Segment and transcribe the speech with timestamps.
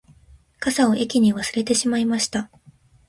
[0.59, 2.49] 傘を駅に忘れてしまいました